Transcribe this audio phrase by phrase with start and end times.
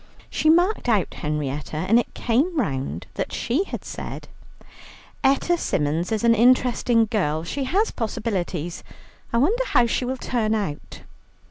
[0.31, 4.29] She marked out Henrietta, and it came round that she had said,
[5.23, 8.83] "Etta Symons is an interesting girl, she has possibilities.
[9.31, 11.01] I wonder how she will turn out."